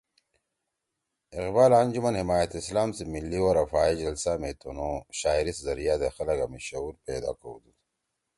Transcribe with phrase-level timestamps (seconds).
[1.31, 6.09] اقبال انجمن حمایت اسلام سی ملّی او رفاعی جلسہ می تنُو شاعری سی زریعہ دے
[6.15, 7.75] خلَگا می شعور پیدا کؤدُود